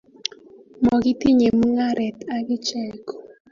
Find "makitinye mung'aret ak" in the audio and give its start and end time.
0.83-2.47